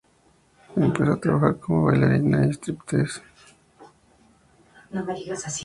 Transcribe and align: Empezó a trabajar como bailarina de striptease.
Empezó 0.75 1.11
a 1.11 1.19
trabajar 1.19 1.59
como 1.59 1.83
bailarina 1.83 2.39
de 2.39 2.49
striptease. 2.53 3.21